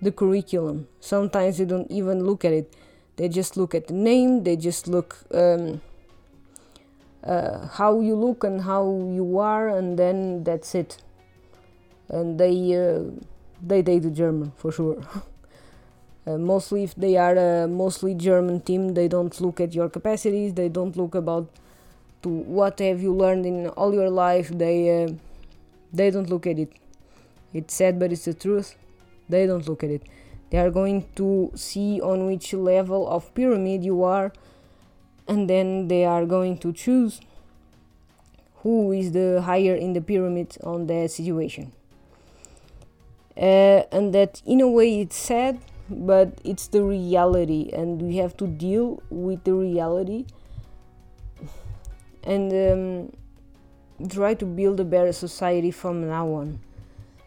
the 0.00 0.12
curriculum. 0.12 0.86
Sometimes 1.00 1.58
they 1.58 1.64
don't 1.64 1.90
even 1.90 2.24
look 2.24 2.44
at 2.44 2.52
it. 2.52 2.72
They 3.16 3.28
just 3.28 3.56
look 3.56 3.74
at 3.74 3.88
the 3.88 3.94
name 3.94 4.44
they 4.44 4.54
just 4.54 4.86
look 4.86 5.18
um, 5.34 5.80
uh, 7.24 7.66
how 7.68 8.00
you 8.00 8.14
look 8.14 8.44
and 8.44 8.62
how 8.62 8.84
you 9.12 9.38
are, 9.38 9.68
and 9.68 9.98
then 9.98 10.44
that's 10.44 10.74
it. 10.74 10.98
And 12.08 12.38
they 12.38 12.54
uh, 12.76 13.10
they 13.62 13.82
date 13.82 14.00
the 14.00 14.10
German 14.10 14.52
for 14.56 14.72
sure. 14.72 15.02
uh, 16.26 16.38
mostly, 16.38 16.84
if 16.84 16.94
they 16.94 17.16
are 17.16 17.36
a 17.36 17.68
mostly 17.68 18.14
German 18.14 18.60
team, 18.60 18.94
they 18.94 19.08
don't 19.08 19.38
look 19.40 19.60
at 19.60 19.74
your 19.74 19.88
capacities. 19.88 20.54
They 20.54 20.68
don't 20.68 20.96
look 20.96 21.14
about 21.14 21.48
to 22.22 22.28
what 22.28 22.78
have 22.78 23.02
you 23.02 23.14
learned 23.14 23.46
in 23.46 23.68
all 23.68 23.92
your 23.92 24.10
life. 24.10 24.48
They 24.48 25.04
uh, 25.04 25.12
they 25.92 26.10
don't 26.10 26.30
look 26.30 26.46
at 26.46 26.58
it. 26.58 26.72
It's 27.52 27.74
sad, 27.74 27.98
but 27.98 28.12
it's 28.12 28.26
the 28.26 28.34
truth. 28.34 28.76
They 29.28 29.46
don't 29.46 29.66
look 29.66 29.82
at 29.82 29.90
it. 29.90 30.02
They 30.50 30.58
are 30.58 30.70
going 30.70 31.06
to 31.16 31.50
see 31.54 32.00
on 32.00 32.26
which 32.26 32.54
level 32.54 33.06
of 33.08 33.34
pyramid 33.34 33.84
you 33.84 34.02
are 34.02 34.32
and 35.28 35.48
then 35.48 35.88
they 35.88 36.04
are 36.04 36.24
going 36.26 36.58
to 36.58 36.72
choose 36.72 37.20
who 38.62 38.90
is 38.92 39.12
the 39.12 39.42
higher 39.42 39.74
in 39.74 39.92
the 39.92 40.00
pyramid 40.00 40.56
on 40.64 40.86
that 40.86 41.10
situation. 41.10 41.72
Uh, 43.36 43.84
and 43.92 44.12
that 44.12 44.42
in 44.44 44.60
a 44.60 44.68
way 44.68 45.00
it's 45.00 45.16
sad 45.16 45.60
but 45.88 46.40
it's 46.42 46.66
the 46.68 46.82
reality 46.82 47.70
and 47.72 48.02
we 48.02 48.16
have 48.16 48.36
to 48.36 48.48
deal 48.48 49.00
with 49.10 49.44
the 49.44 49.54
reality 49.54 50.26
and 52.24 52.52
um, 52.52 54.08
try 54.08 54.34
to 54.34 54.44
build 54.44 54.80
a 54.80 54.84
better 54.84 55.12
society 55.12 55.70
from 55.70 56.08
now 56.08 56.26
on. 56.28 56.58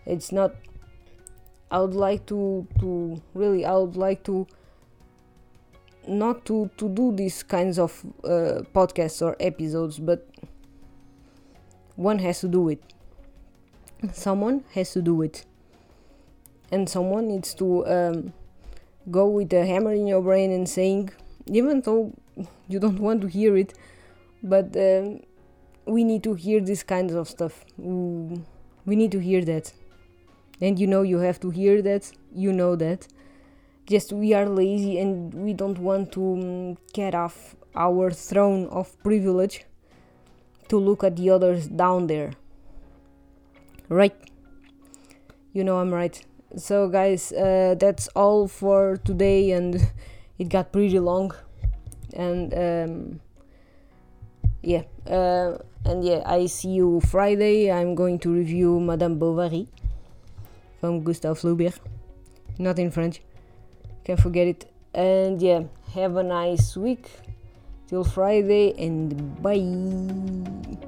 It's 0.05 0.33
not 0.33 0.53
i 1.71 1.79
would 1.79 1.95
like 1.95 2.25
to 2.25 2.67
to 2.79 3.21
really 3.33 3.65
i 3.65 3.73
would 3.73 3.95
like 3.95 4.23
to 4.23 4.45
not 6.07 6.45
to 6.45 6.69
to 6.77 6.89
do 6.89 7.11
these 7.15 7.43
kinds 7.43 7.77
of 7.77 8.05
uh, 8.23 8.61
podcasts 8.73 9.21
or 9.21 9.35
episodes 9.39 9.99
but 9.99 10.27
one 11.95 12.19
has 12.19 12.39
to 12.41 12.47
do 12.47 12.69
it. 12.69 12.81
Someone 14.13 14.63
has 14.73 14.91
to 14.93 15.01
do 15.01 15.21
it. 15.21 15.45
And 16.71 16.89
someone 16.89 17.27
needs 17.27 17.53
to 17.55 17.85
um, 17.85 18.33
go 19.09 19.27
with 19.27 19.53
a 19.53 19.65
hammer 19.65 19.93
in 19.93 20.07
your 20.07 20.21
brain 20.21 20.51
and 20.51 20.67
saying 20.67 21.11
even 21.45 21.81
though 21.81 22.13
you 22.67 22.79
don't 22.79 22.99
want 22.99 23.21
to 23.21 23.27
hear 23.27 23.57
it 23.57 23.73
but 24.41 24.75
um, 24.77 25.19
we 25.85 26.03
need 26.03 26.23
to 26.23 26.33
hear 26.33 26.61
this 26.61 26.81
kinds 26.81 27.13
of 27.13 27.27
stuff. 27.27 27.65
We 27.77 28.95
need 28.95 29.11
to 29.11 29.19
hear 29.19 29.43
that. 29.45 29.73
And 30.59 30.79
you 30.79 30.87
know 30.87 31.01
you 31.01 31.19
have 31.19 31.39
to 31.41 31.49
hear 31.49 31.81
that. 31.81 32.11
You 32.33 32.53
know 32.53 32.75
that 32.77 33.07
just 33.85 34.13
we 34.13 34.33
are 34.33 34.47
lazy 34.47 34.99
and 34.99 35.33
we 35.33 35.53
don't 35.53 35.79
want 35.79 36.11
to 36.13 36.33
um, 36.33 36.77
get 36.93 37.15
off 37.15 37.55
our 37.75 38.11
throne 38.11 38.67
of 38.67 38.97
privilege 39.03 39.65
to 40.69 40.77
look 40.77 41.03
at 41.03 41.15
the 41.15 41.29
others 41.29 41.67
down 41.67 42.07
there. 42.07 42.31
Right. 43.89 44.15
You 45.53 45.63
know 45.63 45.79
i'm 45.79 45.93
right. 45.93 46.21
So 46.55 46.87
guys 46.87 47.31
uh, 47.31 47.75
that's 47.79 48.07
all 48.09 48.47
for 48.47 48.97
today 49.03 49.51
and 49.51 49.75
it 50.39 50.49
got 50.49 50.71
pretty 50.71 50.99
long. 50.99 51.33
And 52.13 52.53
um, 52.53 53.19
yeah 54.61 54.83
uh, 55.09 55.57
and 55.85 56.03
yeah 56.05 56.21
i 56.25 56.45
see 56.45 56.69
you 56.69 57.01
friday. 57.01 57.71
I'm 57.71 57.95
going 57.95 58.19
to 58.19 58.31
review 58.31 58.79
madame 58.79 59.17
bovary 59.17 59.67
from 60.79 61.03
gustave 61.03 61.39
flaubert. 61.39 61.79
Not 62.59 62.77
in 62.79 62.91
french 62.91 63.21
can't 64.03 64.19
forget 64.19 64.47
it. 64.47 64.71
And 64.93 65.41
yeah 65.41 65.63
have 65.93 66.15
a 66.17 66.23
nice 66.23 66.77
week. 66.77 67.09
Till 67.87 68.03
friday 68.03 68.73
and 68.77 69.41
bye 69.41 70.87